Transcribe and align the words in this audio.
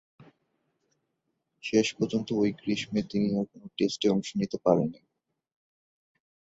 শেষ 1.63 1.87
পর্যন্ত 1.97 2.27
ঐ 2.33 2.43
গ্রীষ্মে 2.59 3.01
তিনি 3.03 3.27
আর 3.35 3.45
কোন 3.51 3.61
টেস্টেই 3.77 4.11
অংশ 4.11 4.29
নিতে 4.35 4.57
পারেননি। 4.65 4.99